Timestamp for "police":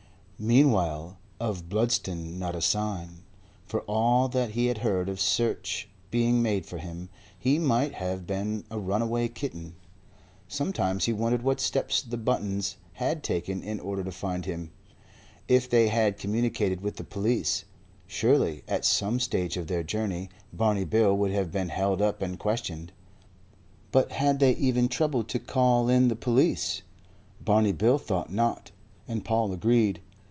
17.03-17.65, 26.15-26.81